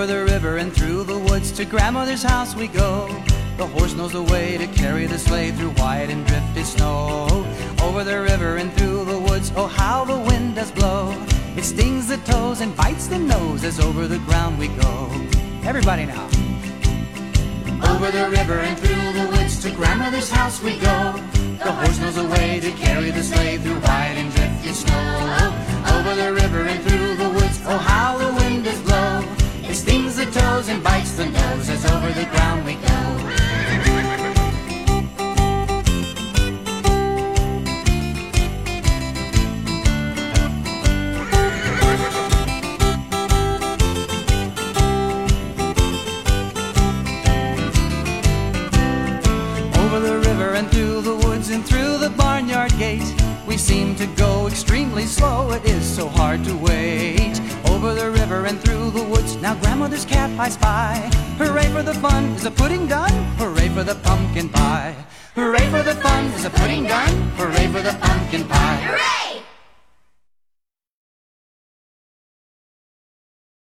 [0.00, 3.06] Over the river and through the woods to grandmother's house we go.
[3.58, 7.46] The horse knows the way to carry the sleigh through white and drifted snow.
[7.82, 11.14] Over the river and through the woods, oh how the wind does blow.
[11.54, 15.10] It stings the toes and bites the nose as over the ground we go.
[15.64, 16.24] Everybody now.
[17.92, 21.12] Over the river and through the woods to grandmother's house we go.
[21.58, 24.16] The horse knows the way to carry the sleigh through white
[29.70, 32.88] It stings the toes and bites the nose as over the ground we go.
[49.78, 53.14] Over the river and through the woods and through the barnyard gate.
[53.46, 56.79] We seem to go extremely slow, it is so hard to wait.
[59.50, 61.10] Now grandmother's cap I spy.
[61.38, 63.12] Hooray for the fun, is the pudding done?
[63.38, 64.94] Hooray for the pumpkin pie.
[65.34, 67.19] Hooray for the fun, is the pudding done?